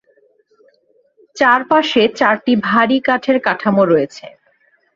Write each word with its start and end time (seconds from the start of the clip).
চার 1.35 1.59
পাশে 1.71 2.01
চারটি 2.19 2.53
ভারী 2.67 2.97
কাঠের 3.07 3.37
কাঠামো 3.45 3.83
রয়েছে। 3.85 4.25